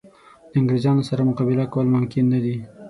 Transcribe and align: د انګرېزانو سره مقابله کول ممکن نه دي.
د 0.51 0.53
انګرېزانو 0.61 1.07
سره 1.09 1.27
مقابله 1.29 1.65
کول 1.73 1.87
ممکن 1.95 2.23
نه 2.33 2.39
دي. 2.43 2.55